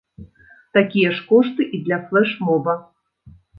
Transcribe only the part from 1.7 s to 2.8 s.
і для флэш-моба.